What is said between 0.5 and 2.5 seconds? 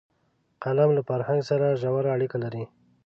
قلم له فرهنګ سره ژوره اړیکه